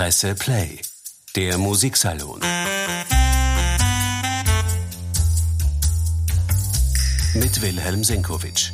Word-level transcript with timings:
Presse 0.00 0.34
Play, 0.34 0.78
der 1.36 1.58
Musiksalon. 1.58 2.40
Mit 7.34 7.60
Wilhelm 7.60 8.02
Senkowitsch. 8.02 8.70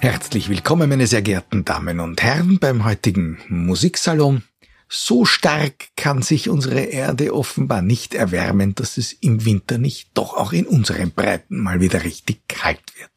Herzlich 0.00 0.50
willkommen, 0.50 0.90
meine 0.90 1.06
sehr 1.06 1.22
geehrten 1.22 1.64
Damen 1.64 2.00
und 2.00 2.22
Herren, 2.22 2.58
beim 2.58 2.84
heutigen 2.84 3.38
Musiksalon. 3.48 4.42
So 4.88 5.24
stark 5.24 5.88
kann 5.96 6.22
sich 6.22 6.48
unsere 6.48 6.80
Erde 6.80 7.34
offenbar 7.34 7.82
nicht 7.82 8.14
erwärmen, 8.14 8.74
dass 8.74 8.98
es 8.98 9.12
im 9.12 9.44
Winter 9.44 9.78
nicht 9.78 10.10
doch 10.14 10.34
auch 10.34 10.52
in 10.52 10.66
unseren 10.66 11.10
Breiten 11.10 11.58
mal 11.58 11.80
wieder 11.80 12.04
richtig 12.04 12.46
kalt 12.48 12.96
wird. 12.96 13.10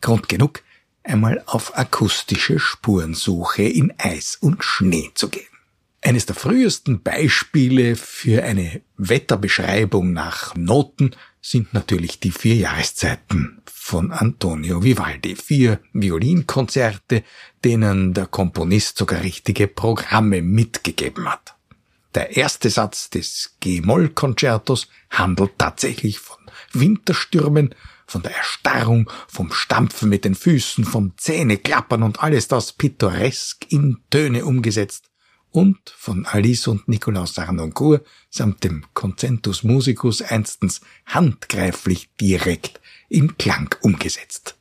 Grund 0.00 0.28
genug, 0.28 0.62
einmal 1.04 1.42
auf 1.46 1.76
akustische 1.78 2.58
Spurensuche 2.58 3.62
in 3.62 3.92
Eis 3.98 4.36
und 4.36 4.64
Schnee 4.64 5.10
zu 5.14 5.28
gehen. 5.28 5.51
Eines 6.04 6.26
der 6.26 6.34
frühesten 6.34 7.00
Beispiele 7.00 7.94
für 7.94 8.42
eine 8.42 8.82
Wetterbeschreibung 8.96 10.12
nach 10.12 10.56
Noten 10.56 11.14
sind 11.40 11.72
natürlich 11.74 12.18
die 12.18 12.32
vier 12.32 12.56
Jahreszeiten 12.56 13.62
von 13.72 14.10
Antonio 14.10 14.82
Vivaldi. 14.82 15.36
Vier 15.36 15.78
Violinkonzerte, 15.92 17.22
denen 17.64 18.14
der 18.14 18.26
Komponist 18.26 18.98
sogar 18.98 19.22
richtige 19.22 19.68
Programme 19.68 20.42
mitgegeben 20.42 21.30
hat. 21.30 21.54
Der 22.16 22.36
erste 22.36 22.68
Satz 22.68 23.08
des 23.08 23.56
G-Moll-Konzertos 23.60 24.88
handelt 25.08 25.52
tatsächlich 25.56 26.18
von 26.18 26.38
Winterstürmen, 26.72 27.76
von 28.06 28.22
der 28.22 28.36
Erstarrung, 28.36 29.08
vom 29.28 29.52
Stampfen 29.52 30.08
mit 30.08 30.24
den 30.24 30.34
Füßen, 30.34 30.84
vom 30.84 31.16
Zähneklappern 31.16 32.02
und 32.02 32.24
alles 32.24 32.48
das 32.48 32.72
pittoresk 32.72 33.66
in 33.70 33.98
Töne 34.10 34.44
umgesetzt 34.44 35.11
und 35.52 35.78
von 35.96 36.26
Alice 36.26 36.66
und 36.66 36.88
Nikolaus 36.88 37.34
Sarnoncourt 37.34 38.04
samt 38.30 38.64
dem 38.64 38.84
Concentus 38.94 39.62
Musicus 39.62 40.22
einstens 40.22 40.80
handgreiflich 41.06 42.10
direkt 42.20 42.80
in 43.08 43.36
Klang 43.36 43.74
umgesetzt. 43.82 44.56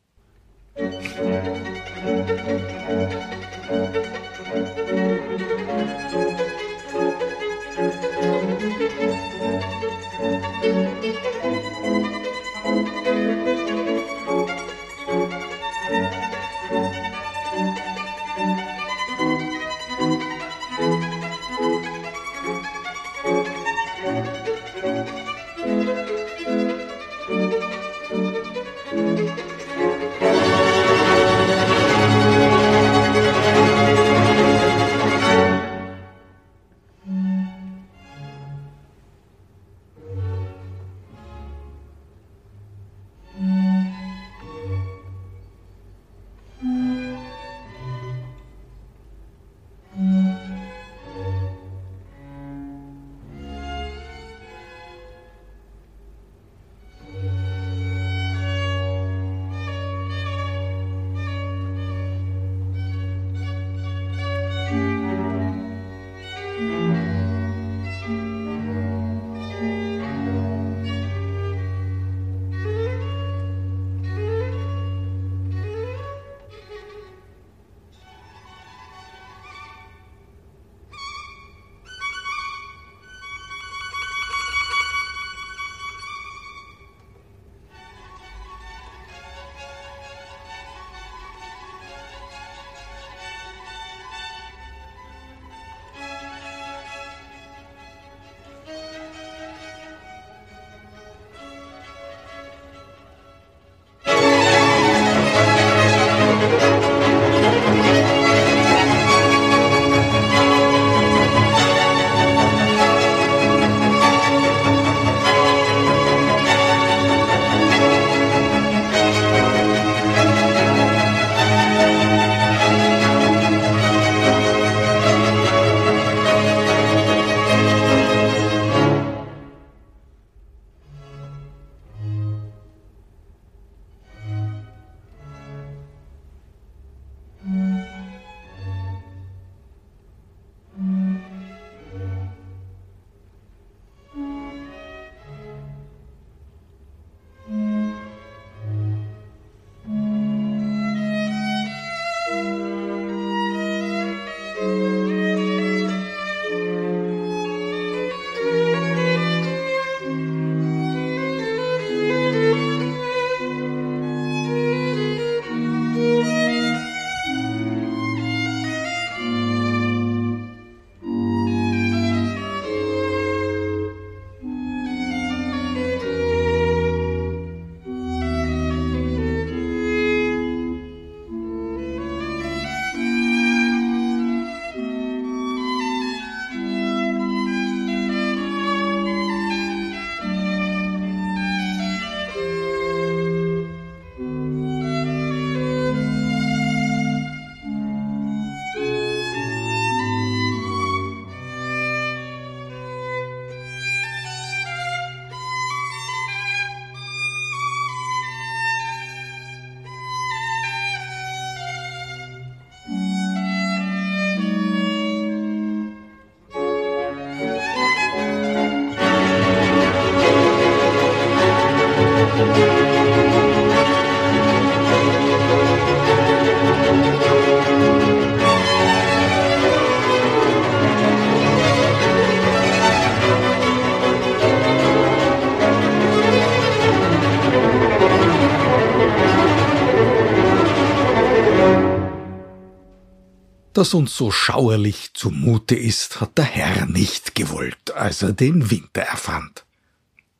Dass 243.74 243.94
uns 243.94 244.18
so 244.18 244.32
schauerlich 244.32 245.12
zumute 245.14 245.76
ist, 245.76 246.20
hat 246.20 246.38
der 246.38 246.46
Herr 246.46 246.86
nicht 246.88 247.36
gewollt, 247.36 247.92
als 247.96 248.22
er 248.22 248.34
den 248.34 248.70
Winter 248.70 249.02
erfand. 249.02 249.64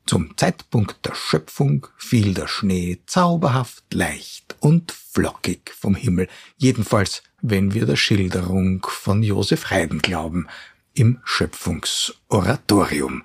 Zum 0.06 0.36
Zeitpunkt 0.36 1.06
der 1.06 1.16
Schöpfung 1.16 1.88
fiel 1.98 2.34
der 2.34 2.48
Schnee 2.48 3.00
zauberhaft 3.06 3.86
leicht 3.94 4.58
und 4.60 4.92
flockig 4.92 5.74
vom 5.80 5.96
Himmel, 5.96 6.28
jedenfalls 6.58 7.24
wenn 7.42 7.74
wir 7.74 7.86
der 7.86 7.96
Schilderung 7.96 8.86
von 8.90 9.24
Josef 9.24 9.72
Haydn 9.72 10.00
glauben, 10.00 10.48
im 10.94 11.22
Schöpfungsoratorium, 11.24 13.24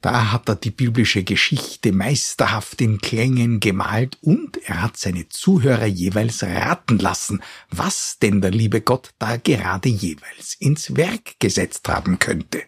da 0.00 0.32
hat 0.32 0.48
er 0.48 0.54
die 0.54 0.70
biblische 0.70 1.24
Geschichte 1.24 1.92
meisterhaft 1.92 2.80
in 2.80 2.98
Klängen 2.98 3.58
gemalt 3.58 4.16
und 4.20 4.56
er 4.68 4.82
hat 4.82 4.96
seine 4.96 5.28
Zuhörer 5.28 5.86
jeweils 5.86 6.42
raten 6.42 6.98
lassen, 6.98 7.42
was 7.70 8.18
denn 8.20 8.40
der 8.40 8.52
liebe 8.52 8.80
Gott 8.80 9.10
da 9.18 9.36
gerade 9.36 9.88
jeweils 9.88 10.54
ins 10.54 10.96
Werk 10.96 11.40
gesetzt 11.40 11.88
haben 11.88 12.18
könnte. 12.18 12.62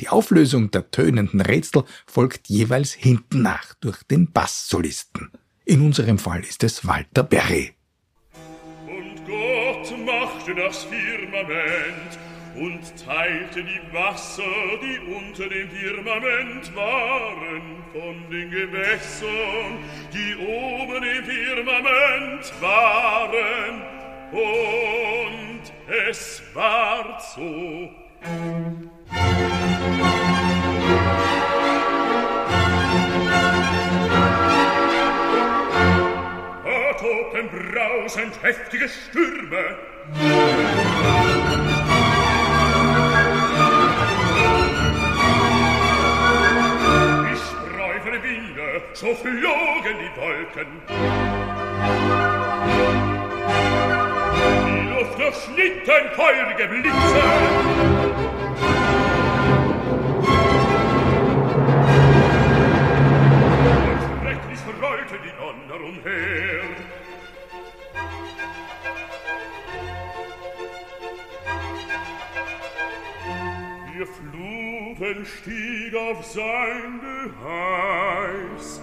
Die 0.00 0.10
Auflösung 0.10 0.70
der 0.70 0.90
tönenden 0.90 1.40
Rätsel 1.40 1.84
folgt 2.06 2.48
jeweils 2.48 2.92
hinten 2.92 3.40
nach 3.40 3.72
durch 3.80 4.02
den 4.02 4.30
Basssolisten. 4.30 5.30
In 5.64 5.80
unserem 5.80 6.18
Fall 6.18 6.44
ist 6.44 6.62
es 6.62 6.86
Walter 6.86 7.22
Berry. 7.22 7.72
Und 8.86 9.26
Gott 9.26 9.98
machte 10.04 10.54
das 10.54 10.84
Firmament 10.84 12.18
und 12.58 12.80
teilte 13.04 13.62
die 13.62 13.80
Wasser, 13.92 14.42
die 14.82 14.98
unter 15.14 15.48
dem 15.48 15.68
Firmament 15.70 16.74
waren, 16.74 17.84
von 17.92 18.30
den 18.30 18.50
Gewässern, 18.50 19.78
die 20.12 20.36
oben 20.36 21.02
im 21.02 21.24
Firmament 21.24 22.52
waren. 22.60 23.82
Und 24.32 25.72
es 26.08 26.42
war 26.54 27.20
so. 27.34 27.90
Da 36.64 36.92
tobten 36.94 37.48
brausend 37.50 38.42
heftige 38.42 38.88
Stürme. 38.88 39.76
So 48.96 49.14
flogen 49.14 49.96
die 50.00 50.12
Wolken. 50.18 50.68
Die 54.66 54.84
Luft 54.88 55.18
durchschnitten 55.18 56.04
feurige 56.14 56.66
Blitze. 56.66 57.22
Und 63.86 64.00
schrecklich 64.22 64.62
rollte 64.80 65.16
die 65.22 65.34
Donner 65.36 65.80
umher. 65.84 66.62
Ihr 73.98 74.06
Fluten 74.06 75.24
stieg 75.24 75.94
auf 75.94 76.24
sein 76.26 77.00
Geheiß, 77.00 78.82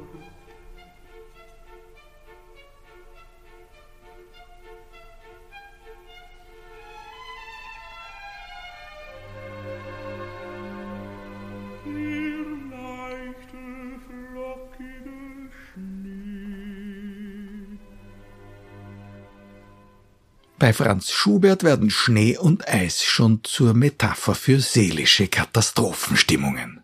Bei 20.61 20.73
Franz 20.73 21.09
Schubert 21.09 21.63
werden 21.63 21.89
Schnee 21.89 22.37
und 22.37 22.67
Eis 22.67 23.03
schon 23.03 23.39
zur 23.43 23.73
Metapher 23.73 24.35
für 24.35 24.59
seelische 24.59 25.27
Katastrophenstimmungen. 25.27 26.81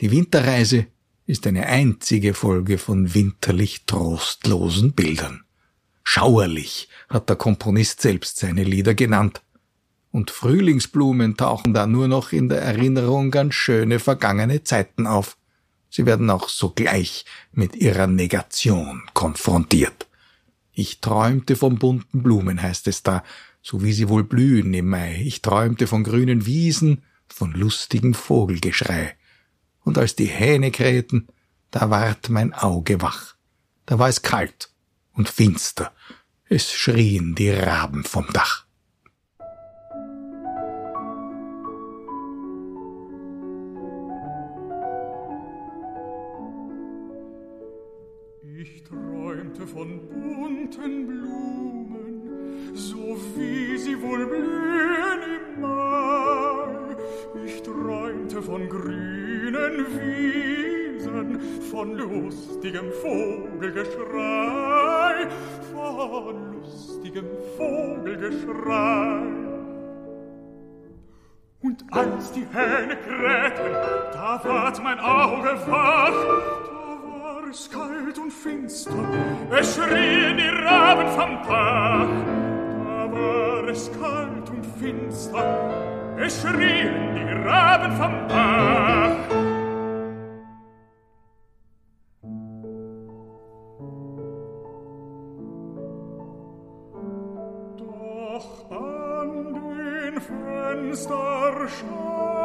Die 0.00 0.10
Winterreise 0.10 0.88
ist 1.24 1.46
eine 1.46 1.68
einzige 1.68 2.34
Folge 2.34 2.76
von 2.76 3.14
winterlich 3.14 3.86
trostlosen 3.86 4.92
Bildern. 4.92 5.44
Schauerlich 6.04 6.90
hat 7.08 7.30
der 7.30 7.36
Komponist 7.36 8.02
selbst 8.02 8.36
seine 8.36 8.62
Lieder 8.62 8.92
genannt. 8.92 9.40
Und 10.12 10.30
Frühlingsblumen 10.30 11.38
tauchen 11.38 11.72
da 11.72 11.86
nur 11.86 12.08
noch 12.08 12.32
in 12.32 12.50
der 12.50 12.60
Erinnerung 12.60 13.34
an 13.36 13.52
schöne 13.52 14.00
vergangene 14.00 14.64
Zeiten 14.64 15.06
auf. 15.06 15.38
Sie 15.88 16.04
werden 16.04 16.28
auch 16.28 16.50
sogleich 16.50 17.24
mit 17.52 17.74
ihrer 17.74 18.06
Negation 18.06 19.04
konfrontiert. 19.14 20.07
Ich 20.78 21.00
träumte 21.00 21.56
von 21.56 21.80
bunten 21.80 22.22
Blumen, 22.22 22.62
heißt 22.62 22.86
es 22.86 23.02
da, 23.02 23.24
so 23.62 23.82
wie 23.82 23.92
sie 23.92 24.08
wohl 24.08 24.22
blühen 24.22 24.72
im 24.74 24.88
Mai. 24.88 25.20
Ich 25.24 25.42
träumte 25.42 25.88
von 25.88 26.04
grünen 26.04 26.46
Wiesen, 26.46 27.02
von 27.26 27.50
lustigem 27.50 28.14
Vogelgeschrei. 28.14 29.16
Und 29.82 29.98
als 29.98 30.14
die 30.14 30.26
Hähne 30.26 30.70
krähten, 30.70 31.26
da 31.72 31.90
ward 31.90 32.28
mein 32.28 32.54
Auge 32.54 33.02
wach. 33.02 33.34
Da 33.86 33.98
war 33.98 34.08
es 34.08 34.22
kalt 34.22 34.70
und 35.14 35.28
finster. 35.28 35.92
Es 36.48 36.72
schrien 36.72 37.34
die 37.34 37.50
Raben 37.50 38.04
vom 38.04 38.28
Dach. 38.32 38.67
Grünen 59.68 59.86
Wiesen, 60.00 61.40
von 61.70 61.94
lustigem 61.94 62.90
Vogelgeschrei, 63.02 65.28
von 65.72 66.52
lustigem 66.52 67.26
Vogelgeschrei. 67.56 69.22
Und 71.60 71.84
als 71.90 72.30
die 72.32 72.46
Hähne 72.52 72.96
krähten, 72.96 73.72
da 74.12 74.40
ward 74.44 74.82
mein 74.82 75.00
Auge 75.00 75.58
wach, 75.66 76.12
da 76.66 76.98
war 77.04 77.48
es 77.50 77.68
kalt 77.70 78.18
und 78.18 78.32
finster, 78.32 78.92
es 79.50 79.74
schrien 79.74 80.36
die 80.36 80.50
Raben 80.64 81.08
vom 81.08 81.42
Dach. 81.42 82.08
Da 82.84 83.10
war 83.12 83.68
es 83.68 83.90
kalt 84.00 84.48
und 84.50 84.64
finster, 84.78 85.44
es 86.16 86.42
schrien 86.42 87.16
die 87.16 87.32
Raben 87.48 87.96
vom 87.96 88.28
Dach. 88.28 89.37
Den 100.18 100.94
Fensterscheiben 100.94 102.37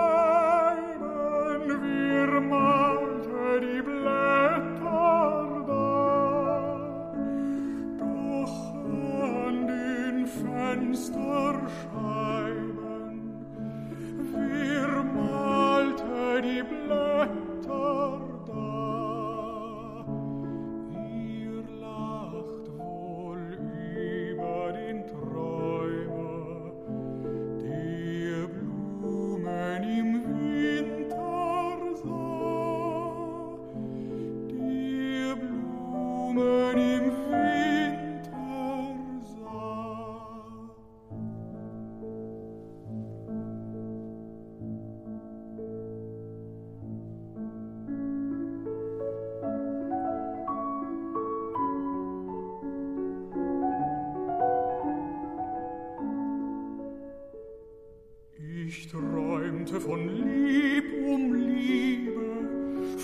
von 59.84 60.08
Lieb 60.08 60.86
um 61.06 61.34
Liebe, 61.34 62.22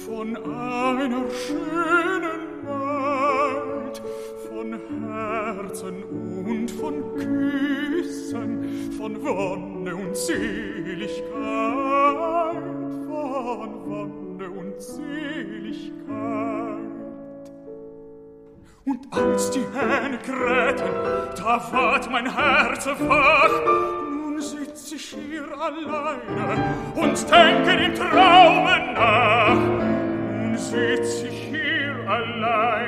von 0.05 0.35
einer 0.37 1.29
schönen 1.29 2.63
Welt, 2.65 4.01
von 4.49 4.79
Herzen 5.03 6.03
und 6.03 6.71
von 6.71 7.15
Küssen, 7.15 8.91
von 8.97 9.23
Wonne 9.23 9.95
und 9.95 10.15
Seligkeit, 10.15 11.23
von 13.07 13.69
Wonne 13.87 14.49
und 14.49 14.81
Seligkeit. 14.81 15.09
Und 18.85 19.07
als 19.11 19.51
die 19.51 19.59
Hähne 19.59 20.17
krähten, 20.17 20.89
da 21.35 21.61
ward 21.71 22.09
mein 22.09 22.33
Herz 22.33 22.87
wach. 22.87 23.98
Ich 25.01 25.15
hier 25.15 25.45
alleine 25.57 26.75
und 26.93 27.31
denke 27.31 27.71
im 27.85 27.95
Traume 27.95 28.93
nach. 28.93 29.55
Nun 29.55 30.57
sitz 30.57 31.23
ich 31.23 31.39
hier 31.51 31.95
alleine 32.05 32.78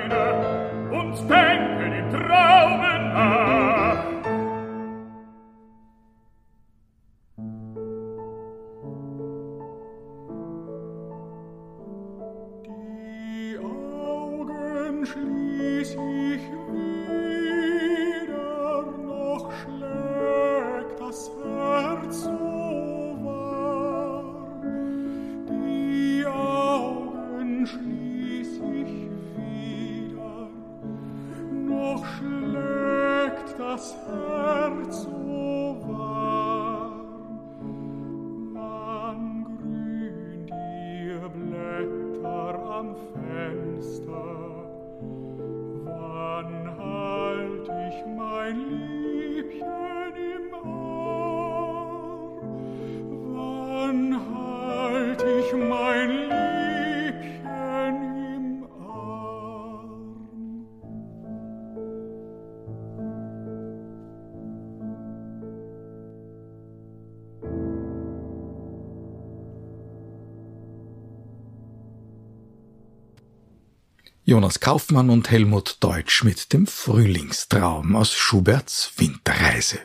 Jonas 74.31 74.61
Kaufmann 74.61 75.09
und 75.09 75.29
Helmut 75.29 75.75
Deutsch 75.81 76.23
mit 76.23 76.53
dem 76.53 76.65
Frühlingstraum 76.65 77.97
aus 77.97 78.13
Schuberts 78.13 78.93
Winterreise. 78.95 79.79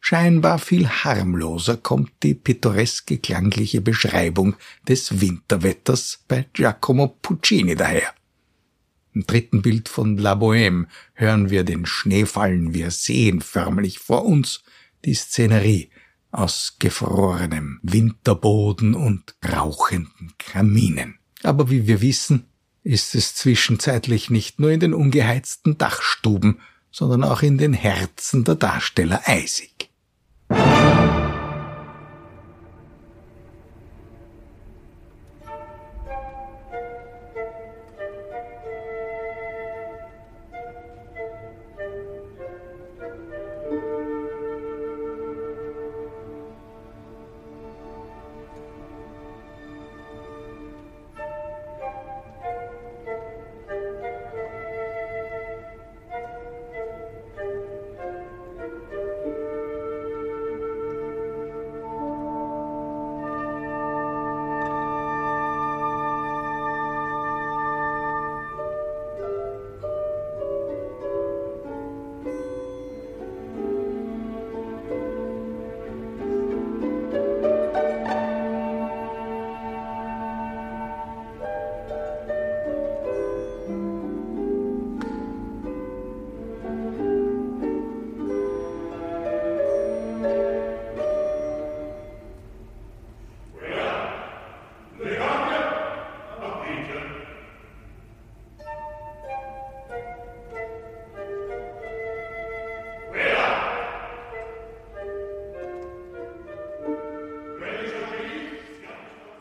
Scheinbar 0.00 0.58
viel 0.58 0.88
harmloser 0.88 1.76
kommt 1.76 2.10
die 2.22 2.32
pittoreske 2.32 3.18
klangliche 3.18 3.82
Beschreibung 3.82 4.56
des 4.88 5.20
Winterwetters 5.20 6.24
bei 6.26 6.46
Giacomo 6.54 7.08
Puccini 7.20 7.74
daher. 7.74 8.14
Im 9.12 9.26
dritten 9.26 9.60
Bild 9.60 9.90
von 9.90 10.16
La 10.16 10.32
Bohème 10.32 10.86
hören 11.12 11.50
wir 11.50 11.62
den 11.62 11.84
Schnee 11.84 12.24
fallen, 12.24 12.72
wir 12.72 12.90
sehen 12.90 13.42
förmlich 13.42 13.98
vor 13.98 14.24
uns 14.24 14.62
die 15.04 15.12
Szenerie 15.12 15.90
aus 16.30 16.76
gefrorenem 16.78 17.80
Winterboden 17.82 18.94
und 18.94 19.34
rauchenden 19.46 20.32
Kaminen. 20.38 21.18
Aber 21.42 21.68
wie 21.68 21.86
wir 21.86 22.00
wissen, 22.00 22.46
ist 22.82 23.14
es 23.14 23.34
zwischenzeitlich 23.34 24.30
nicht 24.30 24.60
nur 24.60 24.70
in 24.70 24.80
den 24.80 24.94
ungeheizten 24.94 25.78
Dachstuben, 25.78 26.60
sondern 26.90 27.24
auch 27.24 27.42
in 27.42 27.58
den 27.58 27.72
Herzen 27.72 28.44
der 28.44 28.54
Darsteller 28.54 29.22
eisig. 29.24 29.90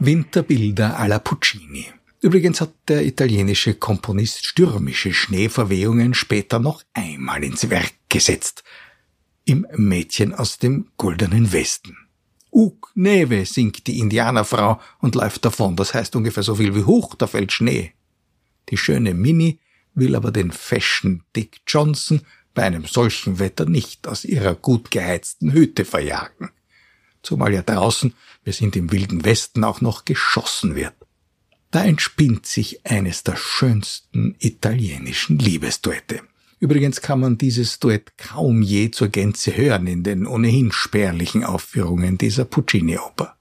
Winterbilder 0.07 0.97
alla 0.97 1.19
Puccini. 1.19 1.85
Übrigens 2.21 2.61
hat 2.61 2.73
der 2.87 3.05
italienische 3.05 3.73
Komponist 3.73 4.45
stürmische 4.45 5.11
Schneeverwehungen 5.11 6.13
später 6.13 6.59
noch 6.59 6.81
einmal 6.93 7.43
ins 7.43 7.69
Werk 7.69 7.91
gesetzt. 8.07 8.63
Im 9.43 9.67
Mädchen 9.75 10.33
aus 10.33 10.59
dem 10.59 10.87
goldenen 10.95 11.51
Westen. 11.51 11.97
Ug 12.53 12.89
Neve 12.95 13.45
singt 13.45 13.85
die 13.85 13.99
Indianerfrau 13.99 14.79
und 14.99 15.15
läuft 15.15 15.43
davon. 15.43 15.75
Das 15.75 15.93
heißt 15.93 16.15
ungefähr 16.15 16.43
so 16.43 16.55
viel 16.55 16.73
wie 16.73 16.85
hoch, 16.85 17.13
da 17.15 17.27
fällt 17.27 17.51
Schnee. 17.51 17.91
Die 18.69 18.77
schöne 18.77 19.13
Minnie 19.13 19.59
will 19.93 20.15
aber 20.15 20.31
den 20.31 20.51
Fashion 20.53 21.23
Dick 21.35 21.59
Johnson 21.67 22.21
bei 22.53 22.63
einem 22.63 22.85
solchen 22.85 23.39
Wetter 23.39 23.65
nicht 23.65 24.07
aus 24.07 24.23
ihrer 24.23 24.55
gut 24.55 24.89
geheizten 24.89 25.51
Hütte 25.51 25.83
verjagen. 25.83 26.51
Zumal 27.27 27.53
ja 27.53 27.61
draußen, 27.61 28.13
wir 28.45 28.53
sind 28.53 28.77
im 28.77 28.89
wilden 28.89 29.25
Westen, 29.25 29.65
auch 29.65 29.81
noch 29.81 30.05
geschossen 30.05 30.75
wird. 30.75 30.93
Da 31.71 31.83
entspinnt 31.83 32.45
sich 32.45 32.85
eines 32.85 33.25
der 33.25 33.35
schönsten 33.35 34.37
italienischen 34.39 35.37
Liebesduette. 35.37 36.21
Übrigens 36.61 37.01
kann 37.01 37.19
man 37.19 37.37
dieses 37.37 37.79
Duett 37.79 38.17
kaum 38.17 38.61
je 38.61 38.91
zur 38.91 39.09
Gänze 39.09 39.57
hören 39.57 39.87
in 39.87 40.03
den 40.03 40.25
ohnehin 40.25 40.71
spärlichen 40.71 41.43
Aufführungen 41.43 42.17
dieser 42.17 42.45
Puccini-Oper. 42.45 43.35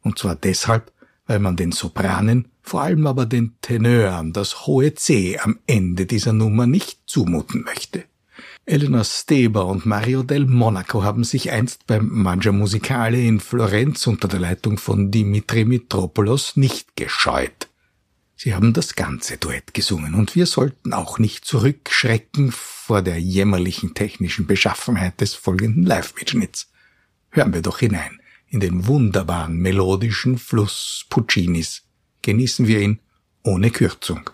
Und 0.00 0.18
zwar 0.18 0.34
deshalb, 0.34 0.90
weil 1.26 1.38
man 1.38 1.54
den 1.54 1.72
Sopranen, 1.72 2.48
vor 2.62 2.80
allem 2.80 3.06
aber 3.06 3.26
den 3.26 3.56
Tenören, 3.60 4.32
das 4.32 4.66
hohe 4.66 4.94
C 4.94 5.38
am 5.38 5.58
Ende 5.66 6.06
dieser 6.06 6.32
Nummer 6.32 6.66
nicht 6.66 7.00
zumuten 7.04 7.62
möchte. 7.62 8.04
Eleanor 8.68 9.04
Steber 9.04 9.64
und 9.64 9.86
Mario 9.86 10.22
del 10.22 10.44
Monaco 10.44 11.02
haben 11.02 11.24
sich 11.24 11.50
einst 11.50 11.86
beim 11.86 12.06
Mangia 12.10 12.52
Musicale 12.52 13.18
in 13.18 13.40
Florenz 13.40 14.06
unter 14.06 14.28
der 14.28 14.40
Leitung 14.40 14.76
von 14.76 15.10
Dimitri 15.10 15.64
Mitropoulos 15.64 16.54
nicht 16.56 16.94
gescheut. 16.94 17.70
Sie 18.36 18.54
haben 18.54 18.74
das 18.74 18.94
ganze 18.94 19.38
Duett 19.38 19.72
gesungen 19.72 20.14
und 20.14 20.34
wir 20.34 20.44
sollten 20.44 20.92
auch 20.92 21.18
nicht 21.18 21.46
zurückschrecken 21.46 22.52
vor 22.52 23.00
der 23.00 23.18
jämmerlichen 23.18 23.94
technischen 23.94 24.46
Beschaffenheit 24.46 25.18
des 25.22 25.32
folgenden 25.32 25.84
Live-Mitschnitts. 25.84 26.70
Hören 27.30 27.54
wir 27.54 27.62
doch 27.62 27.78
hinein 27.78 28.20
in 28.48 28.60
den 28.60 28.86
wunderbaren 28.86 29.56
melodischen 29.56 30.36
Fluss 30.36 31.06
Puccinis. 31.08 31.84
Genießen 32.20 32.66
wir 32.66 32.80
ihn 32.80 33.00
ohne 33.44 33.70
Kürzung. 33.70 34.28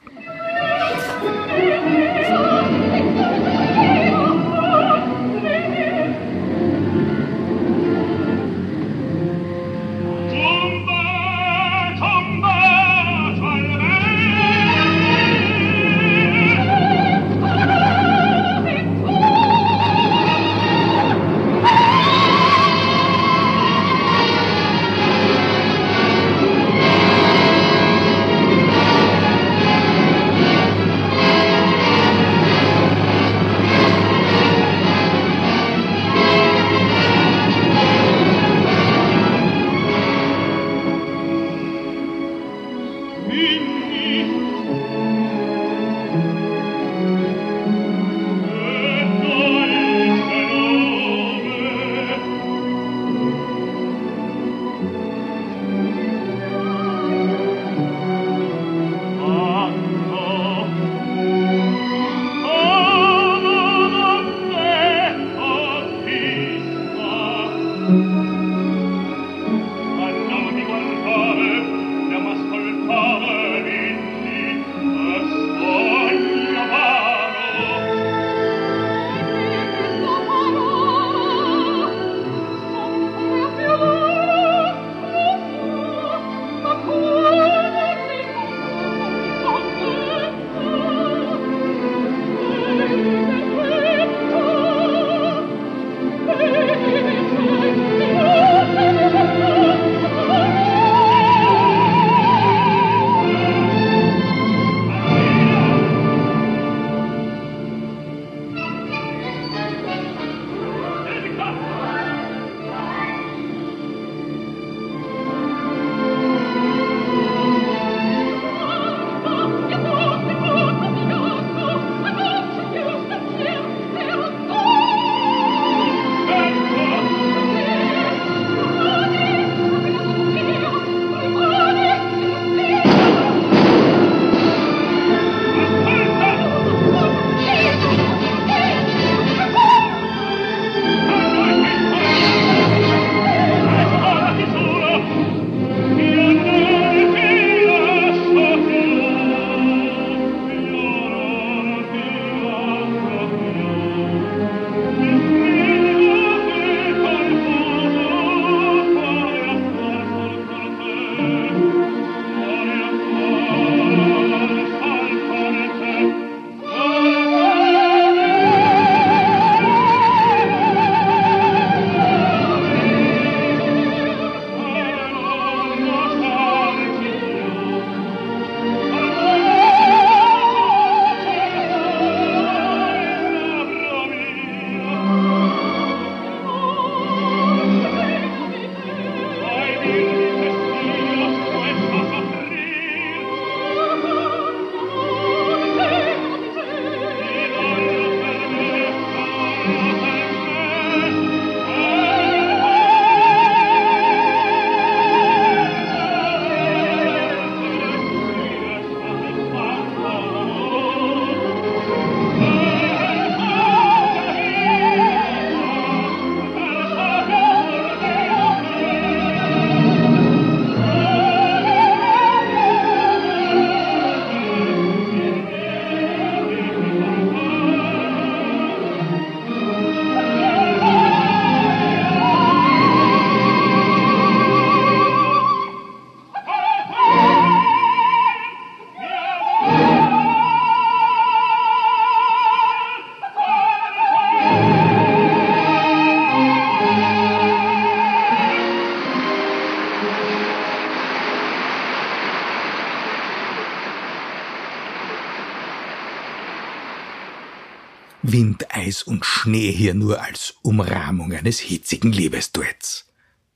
Eis 258.94 259.02
und 259.02 259.26
Schnee 259.26 259.72
hier 259.72 259.92
nur 259.92 260.22
als 260.22 260.54
Umrahmung 260.62 261.32
eines 261.32 261.58
hitzigen 261.58 262.12
Liebesduetts. 262.12 263.08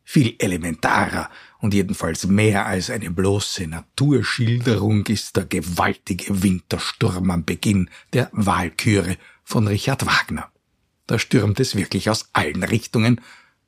Viel 0.03 0.35
elementarer 0.40 1.31
und 1.61 1.74
jedenfalls 1.74 2.27
mehr 2.27 2.66
als 2.66 2.90
eine 2.90 3.12
bloße 3.12 3.68
Naturschilderung 3.68 5.07
ist 5.07 5.37
der 5.37 5.44
gewaltige 5.44 6.42
Wintersturm 6.42 7.31
am 7.31 7.44
Beginn 7.44 7.88
der 8.12 8.31
Walküre 8.33 9.16
von 9.44 9.68
Richard 9.68 10.07
Wagner. 10.07 10.51
Da 11.07 11.20
stürmt 11.20 11.61
es 11.61 11.77
wirklich 11.77 12.11
aus 12.11 12.31
allen 12.33 12.64
Richtungen, 12.64 13.20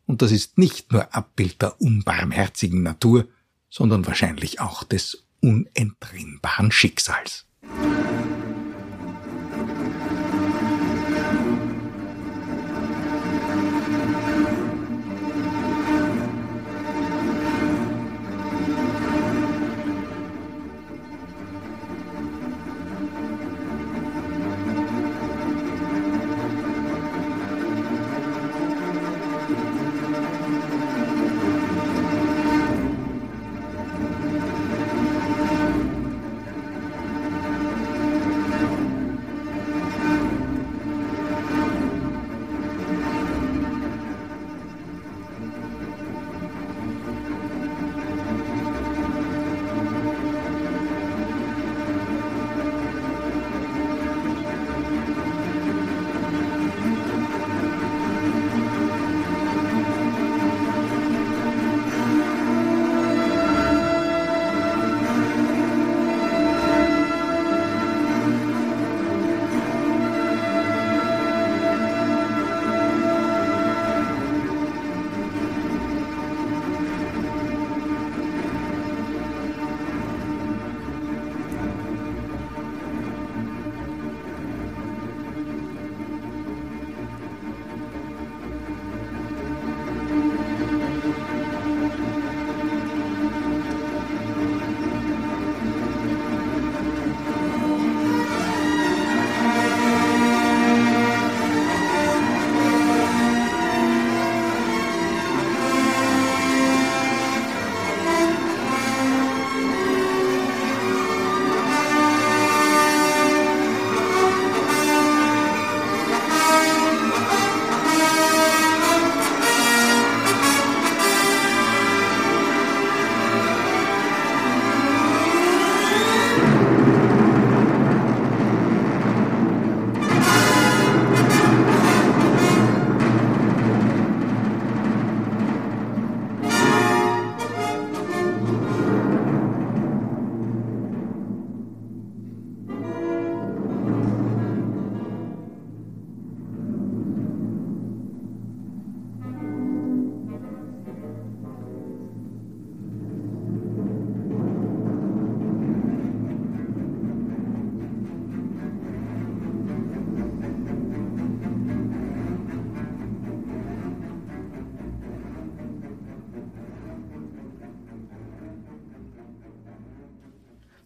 und 0.07 0.23
das 0.23 0.33
ist 0.33 0.59
nicht 0.59 0.91
nur 0.91 1.15
Abbild 1.15 1.63
der 1.63 1.81
unbarmherzigen 1.81 2.83
Natur, 2.83 3.29
sondern 3.69 4.09
wahrscheinlich 4.09 4.59
auch 4.59 4.83
des 4.83 5.25
unentrinnbaren 5.41 6.73
Schicksals. 6.73 7.47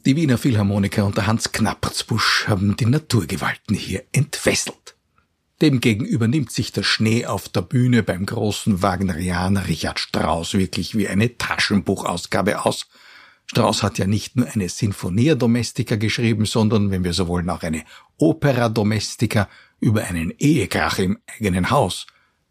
Die 0.06 0.16
Wiener 0.16 0.36
Philharmoniker 0.36 1.06
unter 1.06 1.26
Hans 1.26 1.52
Knappertsbusch 1.52 2.44
haben 2.46 2.76
die 2.76 2.84
Naturgewalten 2.84 3.74
hier 3.74 4.04
entfesselt. 4.12 4.96
Demgegenüber 5.62 6.28
nimmt 6.28 6.52
sich 6.52 6.72
der 6.72 6.82
Schnee 6.82 7.24
auf 7.24 7.48
der 7.48 7.62
Bühne 7.62 8.02
beim 8.02 8.26
großen 8.26 8.82
Wagnerianer 8.82 9.66
Richard 9.66 9.98
Strauss 9.98 10.52
wirklich 10.52 10.94
wie 10.94 11.08
eine 11.08 11.38
Taschenbuchausgabe 11.38 12.66
aus. 12.66 12.86
Strauss 13.46 13.82
hat 13.82 13.96
ja 13.96 14.06
nicht 14.06 14.36
nur 14.36 14.46
eine 14.46 14.68
Sinfonia 14.68 15.36
Domestica 15.36 15.96
geschrieben, 15.96 16.44
sondern, 16.44 16.90
wenn 16.90 17.02
wir 17.02 17.14
so 17.14 17.26
wollen, 17.26 17.48
auch 17.48 17.62
eine 17.62 17.84
Opera 18.18 18.68
Domestica 18.68 19.48
über 19.80 20.04
einen 20.04 20.34
Ehekrach 20.36 20.98
im 20.98 21.16
eigenen 21.38 21.70
Haus. 21.70 22.06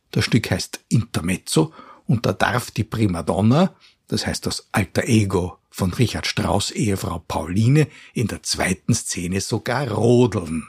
Das 0.10 0.26
Stück 0.26 0.50
heißt 0.50 0.80
Intermezzo 0.90 1.72
und 2.08 2.26
da 2.26 2.34
darf 2.34 2.72
die 2.72 2.84
Primadonna, 2.84 3.76
das 4.14 4.28
heißt 4.28 4.46
das 4.46 4.68
alter 4.72 5.06
Ego 5.06 5.58
von 5.72 5.92
Richard 5.92 6.28
Strauss 6.28 6.70
Ehefrau 6.70 7.24
Pauline 7.28 7.88
in 8.14 8.28
der 8.28 8.44
zweiten 8.44 8.94
Szene 8.94 9.42
sogar 9.42 9.90
rodeln. 9.90 10.68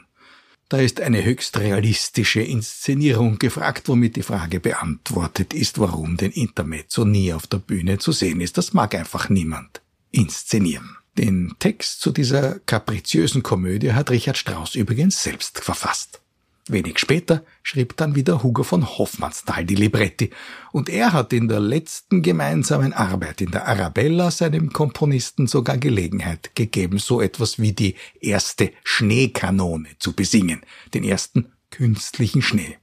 Da 0.70 0.78
ist 0.78 1.00
eine 1.02 1.22
höchst 1.22 1.58
realistische 1.58 2.40
Inszenierung 2.40 3.38
gefragt, 3.38 3.88
womit 3.88 4.16
die 4.16 4.22
Frage 4.22 4.60
beantwortet 4.60 5.52
ist, 5.52 5.78
warum 5.78 6.16
den 6.16 6.32
Intermezzo 6.32 7.04
nie 7.04 7.34
auf 7.34 7.46
der 7.46 7.58
Bühne 7.58 7.98
zu 7.98 8.12
sehen 8.12 8.40
ist. 8.40 8.56
Das 8.56 8.72
mag 8.72 8.94
einfach 8.94 9.28
niemand 9.28 9.82
inszenieren. 10.10 10.96
Den 11.18 11.54
Text 11.58 12.00
zu 12.00 12.12
dieser 12.12 12.58
kapriziösen 12.60 13.42
Komödie 13.42 13.92
hat 13.92 14.10
Richard 14.10 14.38
Strauss 14.38 14.74
übrigens 14.74 15.22
selbst 15.22 15.60
verfasst. 15.60 16.22
Wenig 16.68 16.98
später 16.98 17.44
schrieb 17.62 17.94
dann 17.98 18.14
wieder 18.14 18.42
Hugo 18.42 18.62
von 18.62 18.86
Hoffmannsthal 18.98 19.66
die 19.66 19.74
Libretti, 19.74 20.30
und 20.72 20.88
er 20.88 21.12
hat 21.12 21.34
in 21.34 21.46
der 21.48 21.60
letzten 21.60 22.22
gemeinsamen 22.22 22.94
Arbeit 22.94 23.42
in 23.42 23.50
der 23.50 23.68
Arabella 23.68 24.30
seinem 24.30 24.72
Komponisten 24.72 25.46
sogar 25.46 25.76
Gelegenheit 25.76 26.54
gegeben, 26.54 26.98
so 26.98 27.20
etwas 27.20 27.58
wie 27.58 27.72
die 27.72 27.96
erste 28.18 28.72
Schneekanone 28.82 29.90
zu 29.98 30.14
besingen, 30.14 30.62
den 30.94 31.04
ersten 31.04 31.52
künstlichen 31.70 32.40
Schnee. 32.40 32.78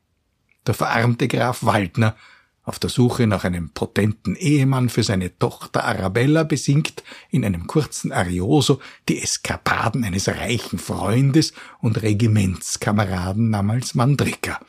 Der 0.67 0.75
verarmte 0.75 1.27
Graf 1.27 1.63
Waldner 1.63 2.15
auf 2.63 2.79
der 2.79 2.89
Suche 2.89 3.25
nach 3.27 3.43
einem 3.43 3.69
potenten 3.69 4.35
Ehemann 4.35 4.89
für 4.89 5.03
seine 5.03 5.37
Tochter 5.37 5.83
Arabella 5.83 6.43
besingt 6.43 7.03
in 7.29 7.43
einem 7.43 7.67
kurzen 7.67 8.11
Arioso 8.11 8.79
die 9.09 9.21
Eskapaden 9.21 10.03
eines 10.03 10.27
reichen 10.27 10.77
Freundes 10.77 11.53
und 11.79 12.01
Regimentskameraden 12.01 13.49
namens 13.49 13.95
Mandrika, 13.95 14.59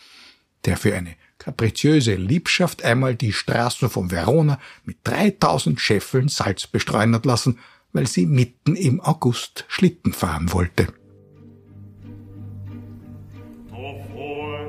der 0.64 0.76
für 0.76 0.94
eine 0.94 1.14
kapriziöse 1.38 2.14
Liebschaft 2.14 2.84
einmal 2.84 3.16
die 3.16 3.32
Straßen 3.32 3.90
von 3.90 4.10
Verona 4.10 4.58
mit 4.84 4.98
3000 5.04 5.80
Scheffeln 5.80 6.28
Salz 6.28 6.66
bestreuen 6.66 7.14
hat 7.14 7.26
lassen, 7.26 7.58
weil 7.92 8.06
sie 8.06 8.26
mitten 8.26 8.76
im 8.76 9.00
August 9.00 9.64
Schlitten 9.68 10.12
fahren 10.12 10.52
wollte. 10.52 10.88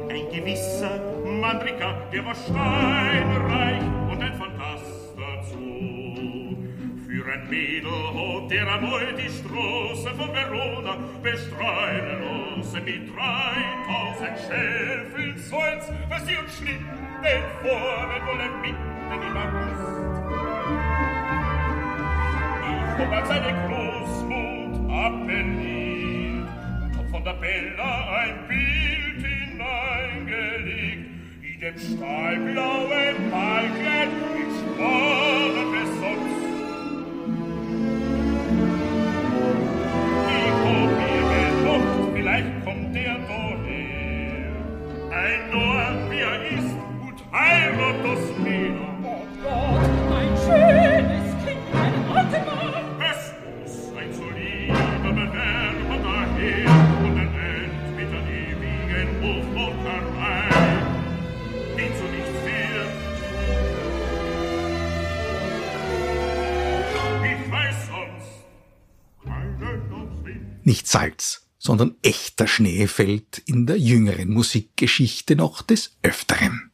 ein 0.10 0.30
gewisser 0.32 1.00
Mandrika, 1.26 1.94
der 2.12 2.26
war 2.26 2.36
steinreich 2.36 3.13
Mädel 7.50 7.94
der 8.50 8.68
einmal 8.74 9.14
die 9.16 9.30
Straße 9.30 10.10
von 10.16 10.30
Verona 10.34 10.98
bestreuen 11.22 12.22
lassen 12.58 12.84
mit 12.86 13.10
3000 13.10 14.38
Schäfeln 14.40 15.38
Salz, 15.38 15.92
was 16.10 16.26
sie 16.28 16.38
und 16.38 16.50
Schlitten 16.50 17.04
fahren 17.64 18.22
wollen 18.28 18.62
mitten 18.62 19.12
im 19.12 19.38
August. 19.38 20.24
Ich 22.96 23.06
hab 23.06 23.12
als 23.12 23.30
eine 23.30 23.54
Großmut 23.68 24.74
appelliert 24.92 26.48
und 26.84 26.98
hab 26.98 27.08
von 27.10 27.24
der 27.24 27.34
Bella 27.34 27.94
ein 28.20 28.48
Bild 28.48 29.26
hineingelegt, 29.26 31.06
in 31.42 31.60
dem 31.60 31.78
stahlblauen 31.80 33.30
Malkleid 33.32 34.10
mit 34.36 34.52
Sporen 34.60 35.72
besonst. 35.72 36.43
Salz, 70.94 71.48
sondern 71.58 71.96
echter 72.04 72.46
Schnee 72.46 72.86
fällt 72.86 73.40
in 73.40 73.66
der 73.66 73.80
jüngeren 73.80 74.30
Musikgeschichte 74.30 75.36
noch 75.36 75.64
des 75.64 75.98
Öfteren. 76.04 76.72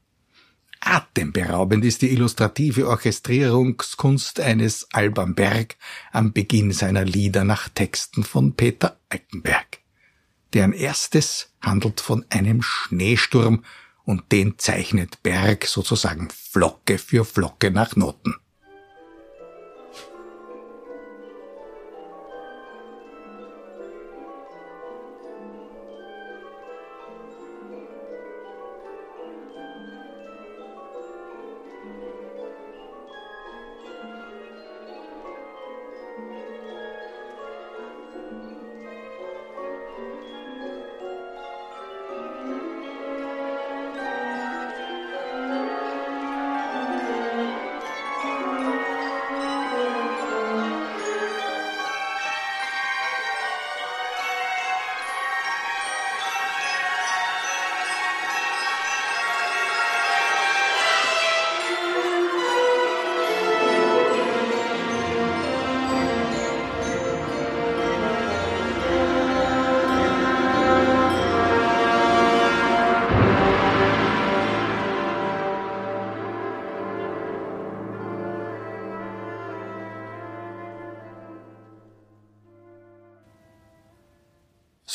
Atemberaubend 0.81 1.85
ist 1.85 2.01
die 2.01 2.11
illustrative 2.11 2.89
Orchestrierungskunst 2.89 4.41
eines 4.41 4.89
Alban 4.91 5.35
Berg 5.35 5.77
am 6.11 6.33
Beginn 6.33 6.73
seiner 6.73 7.05
Lieder 7.05 7.45
nach 7.45 7.69
Texten 7.69 8.25
von 8.25 8.57
Peter 8.57 8.99
Altenberg. 9.07 9.79
Deren 10.53 10.73
erstes 10.73 11.53
handelt 11.61 12.01
von 12.01 12.25
einem 12.29 12.61
Schneesturm 12.61 13.63
und 14.03 14.33
den 14.33 14.57
zeichnet 14.57 15.23
Berg 15.23 15.65
sozusagen 15.65 16.27
Flocke 16.29 16.97
für 16.97 17.23
Flocke 17.23 17.71
nach 17.71 17.95
Noten. 17.95 18.35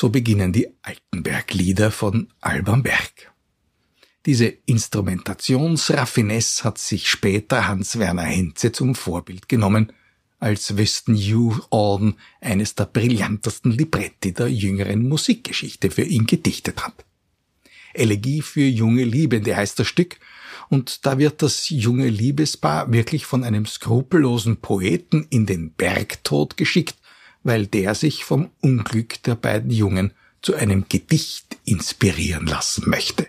So 0.04 0.10
beginnen 0.10 0.52
die 0.52 0.68
Altenberg-Lieder 0.82 1.90
von 1.90 2.28
Alban 2.42 2.82
Berg. 2.82 3.32
Diese 4.26 4.44
Instrumentationsraffinesse 4.44 6.64
hat 6.64 6.76
sich 6.76 7.08
später 7.08 7.68
Hans-Werner 7.68 8.24
Henze 8.24 8.70
zum 8.70 8.96
Vorbild 8.96 9.48
genommen, 9.48 9.94
als 10.38 10.76
Weston 10.76 11.16
Hugh 11.16 11.58
Auden 11.70 12.18
eines 12.42 12.74
der 12.74 12.84
brillantesten 12.84 13.72
Libretti 13.72 14.34
der 14.34 14.48
jüngeren 14.48 15.08
Musikgeschichte 15.08 15.90
für 15.90 16.02
ihn 16.02 16.26
gedichtet 16.26 16.84
hat. 16.84 17.06
Elegie 17.94 18.42
für 18.42 18.60
junge 18.60 19.04
Liebende 19.04 19.56
heißt 19.56 19.78
das 19.78 19.86
Stück, 19.86 20.18
und 20.68 21.06
da 21.06 21.16
wird 21.16 21.40
das 21.40 21.70
junge 21.70 22.10
Liebespaar 22.10 22.92
wirklich 22.92 23.24
von 23.24 23.42
einem 23.42 23.64
skrupellosen 23.64 24.58
Poeten 24.58 25.26
in 25.30 25.46
den 25.46 25.72
Bergtod 25.72 26.58
geschickt, 26.58 26.96
weil 27.44 27.66
der 27.66 27.94
sich 27.94 28.24
vom 28.24 28.50
Unglück 28.60 29.22
der 29.22 29.36
beiden 29.36 29.70
Jungen 29.70 30.12
zu 30.42 30.54
einem 30.54 30.86
Gedicht 30.88 31.56
inspirieren 31.64 32.46
lassen 32.46 32.88
möchte. 32.90 33.28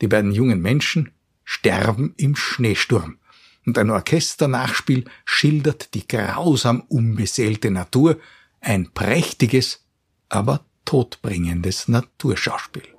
Die 0.00 0.08
beiden 0.08 0.32
jungen 0.32 0.60
Menschen 0.60 1.10
sterben 1.44 2.14
im 2.16 2.36
Schneesturm, 2.36 3.18
und 3.66 3.78
ein 3.78 3.90
Orchesternachspiel 3.90 5.04
schildert 5.24 5.94
die 5.94 6.06
grausam 6.06 6.82
unbeseelte 6.82 7.70
Natur, 7.70 8.20
ein 8.60 8.90
prächtiges, 8.92 9.84
aber 10.28 10.66
todbringendes 10.84 11.88
Naturschauspiel. 11.88 12.93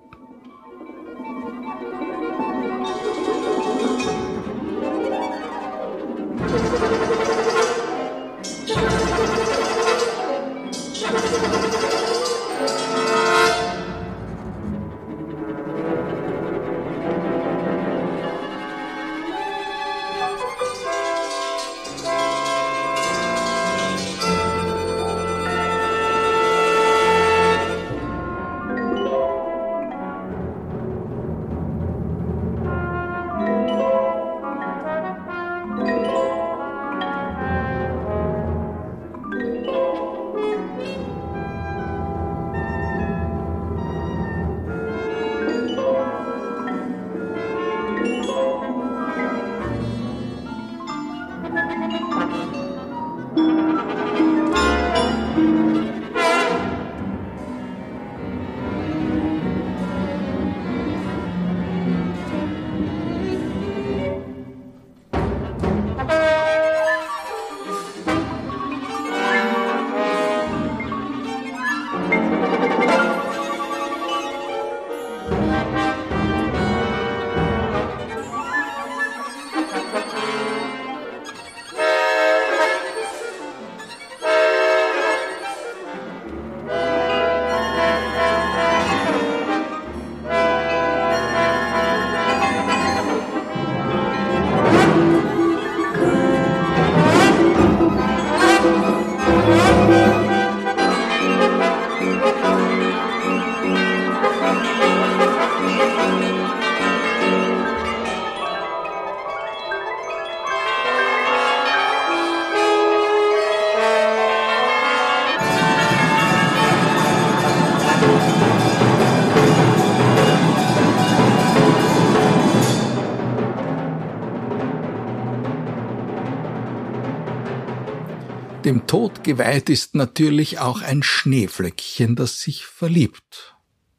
Geweiht 129.25 129.69
ist 129.69 129.95
natürlich 129.95 130.59
auch 130.59 130.81
ein 130.81 131.03
Schneeflöckchen, 131.03 132.15
das 132.15 132.39
sich 132.39 132.65
verliebt, 132.65 133.57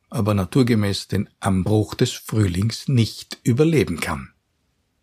aber 0.09 0.33
naturgemäß 0.33 1.09
den 1.09 1.29
Anbruch 1.41 1.95
des 1.95 2.13
Frühlings 2.13 2.89
nicht 2.89 3.39
überleben 3.43 4.01
kann. 4.01 4.31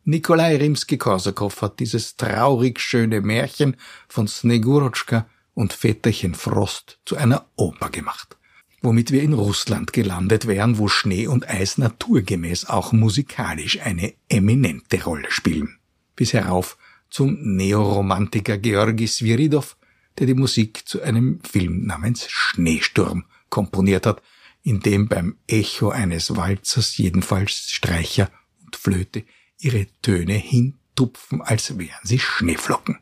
Nikolai 0.06 0.56
Rimski-Korsakow 0.56 1.62
hat 1.62 1.80
dieses 1.80 2.16
traurig 2.16 2.80
schöne 2.80 3.22
Märchen 3.22 3.76
von 4.08 4.28
Snegurotschka 4.28 5.28
und 5.54 5.74
Väterchen 5.74 6.36
Frost 6.36 7.00
zu 7.06 7.18
einer 7.18 7.46
Oper 7.58 7.90
gemacht, 7.90 8.38
womit 8.82 9.12
wir 9.12 9.24
in 9.24 9.34
Russland 9.34 9.92
gelandet 9.92 10.48
wären, 10.48 10.78
wo 10.78 10.88
Schnee 10.88 11.28
und 11.28 11.48
Eis 11.50 11.78
naturgemäß 11.78 12.66
auch 12.66 12.94
musikalisch 12.94 13.82
eine 13.82 14.14
eminente 14.30 15.04
Rolle 15.04 15.30
spielen. 15.30 15.78
Bis 16.16 16.32
herauf 16.32 16.78
zum 17.10 17.38
Neoromantiker 17.42 18.58
Georgi 18.58 19.08
Sviridov, 19.08 19.76
der 20.18 20.28
die 20.28 20.34
Musik 20.34 20.88
zu 20.88 21.02
einem 21.02 21.40
Film 21.44 21.86
namens 21.86 22.30
Schneesturm 22.30 23.26
komponiert 23.50 24.06
hat, 24.06 24.22
in 24.64 24.80
dem 24.80 25.08
beim 25.08 25.38
Echo 25.48 25.90
eines 25.90 26.36
Walzers 26.36 26.98
jedenfalls 26.98 27.70
Streicher 27.70 28.32
und 28.66 28.76
Flöte 28.76 29.26
ihre 29.60 29.88
Töne 30.02 30.34
hintupfen, 30.34 31.42
als 31.42 31.78
wären 31.78 32.00
sie 32.04 32.20
Schneeflocken. 32.20 33.00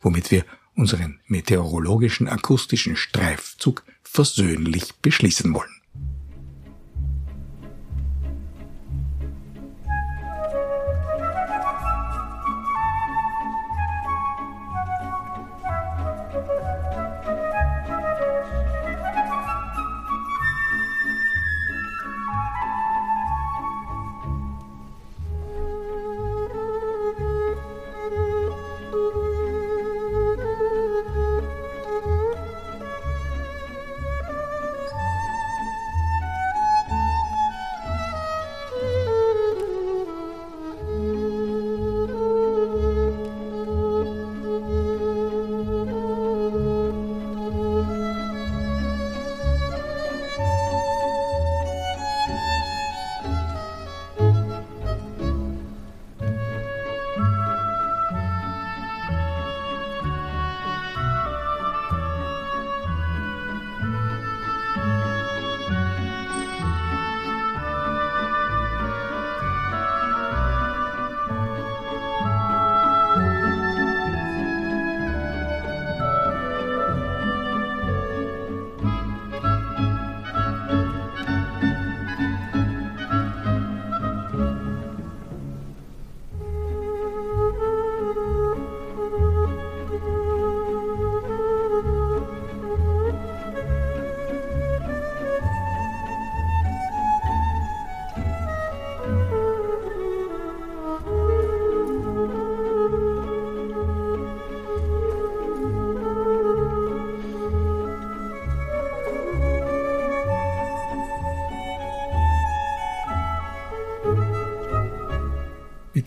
Womit 0.00 0.30
wir 0.30 0.44
unseren 0.74 1.20
meteorologischen 1.26 2.28
akustischen 2.28 2.96
Streifzug 2.96 3.84
versöhnlich 4.02 4.94
beschließen 4.96 5.52
wollen. 5.54 5.79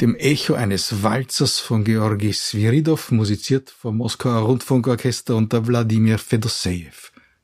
Dem 0.04 0.16
Echo 0.16 0.54
eines 0.56 1.02
Walzers 1.02 1.62
von 1.62 1.86
Georgi 1.86 2.34
Sviridov, 2.34 3.12
musiziert 3.12 3.70
vom 3.70 3.96
Moskauer 3.96 4.42
Rundfunkorchester 4.42 5.34
unter 5.34 5.66
Wladimir 5.66 6.20
Fedosejew. 6.20 6.92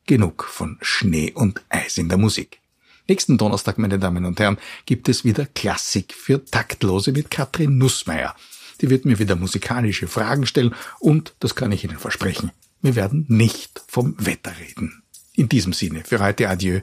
Genug 0.05 0.43
von 0.43 0.77
Schnee 0.81 1.31
und 1.31 1.61
Eis 1.69 1.97
in 1.97 2.09
der 2.09 2.17
Musik. 2.17 2.59
Nächsten 3.07 3.37
Donnerstag, 3.37 3.77
meine 3.77 3.97
Damen 3.97 4.25
und 4.25 4.41
Herren, 4.41 4.57
gibt 4.85 5.07
es 5.07 5.23
wieder 5.23 5.45
Klassik 5.45 6.13
für 6.13 6.43
Taktlose 6.43 7.13
mit 7.13 7.31
Katrin 7.31 7.77
Nussmeier. 7.77 8.35
Die 8.81 8.89
wird 8.89 9.05
mir 9.05 9.19
wieder 9.19 9.37
musikalische 9.37 10.09
Fragen 10.09 10.45
stellen 10.45 10.75
und, 10.99 11.35
das 11.39 11.55
kann 11.55 11.71
ich 11.71 11.85
Ihnen 11.85 11.97
versprechen, 11.97 12.51
wir 12.81 12.95
werden 12.95 13.23
nicht 13.29 13.81
vom 13.87 14.15
Wetter 14.17 14.51
reden. 14.59 15.03
In 15.33 15.47
diesem 15.47 15.71
Sinne, 15.71 16.03
für 16.03 16.19
heute 16.19 16.49
Adieu. 16.49 16.81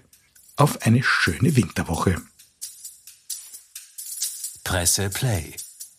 Auf 0.57 0.81
eine 0.87 1.03
schöne 1.03 1.55
Winterwoche. 1.55 2.17
Presse 4.67 5.11
Play, 5.11 5.55